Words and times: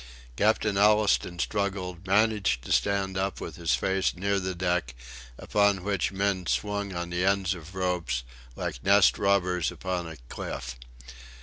Captain 0.35 0.77
Allistoun 0.77 1.37
struggled, 1.37 2.07
managed 2.07 2.63
to 2.63 2.71
stand 2.71 3.19
up 3.19 3.39
with 3.39 3.55
his 3.55 3.75
face 3.75 4.15
near 4.15 4.39
the 4.39 4.55
deck, 4.55 4.95
upon 5.37 5.83
which 5.83 6.11
men 6.11 6.47
swung 6.47 6.91
on 6.91 7.11
the 7.11 7.23
ends 7.23 7.53
of 7.53 7.75
ropes, 7.75 8.23
like 8.55 8.83
nest 8.83 9.19
robbers 9.19 9.71
upon 9.71 10.07
a 10.07 10.17
cliff. 10.27 10.75